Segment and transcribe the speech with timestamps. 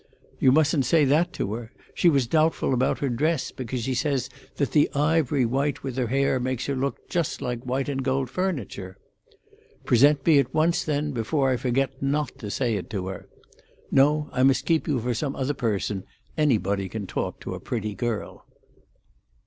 [0.39, 1.71] "You mustn't say that to her.
[1.93, 6.07] She was doubtful about her dress, because she says that the ivory white with her
[6.07, 8.97] hair makes her look just like white and gold furniture."
[9.85, 13.27] "Present me at once, then, before I forget not to say it to her."
[13.91, 16.03] "No; I must keep you for some other person:
[16.35, 18.47] anybody can talk to a pretty girl."